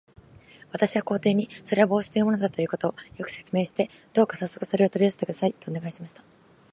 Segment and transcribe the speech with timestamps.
[0.71, 6.23] 私は皇帝に、それは帽子というものだということを、よく説明して、どうかさっそくそれを取り寄せてください、とお願いしました。